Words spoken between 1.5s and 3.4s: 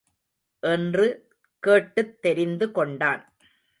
கேட்டுத் தெரிந்து கொண்டான்.